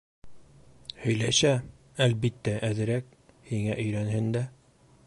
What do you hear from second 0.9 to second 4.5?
Һөйләшә, әлбиттә, әҙерәк һиңә өйрәнһен дә...